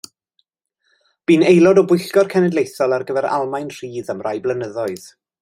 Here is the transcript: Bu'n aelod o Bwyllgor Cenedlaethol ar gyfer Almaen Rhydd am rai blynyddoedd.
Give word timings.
Bu'n 1.31 1.45
aelod 1.49 1.81
o 1.81 1.83
Bwyllgor 1.91 2.31
Cenedlaethol 2.31 2.97
ar 2.99 3.07
gyfer 3.11 3.29
Almaen 3.37 3.71
Rhydd 3.77 4.11
am 4.17 4.27
rai 4.31 4.35
blynyddoedd. 4.49 5.09